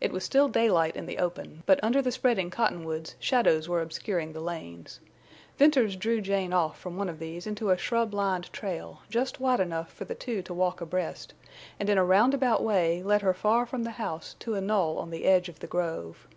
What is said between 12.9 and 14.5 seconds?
led her far from the house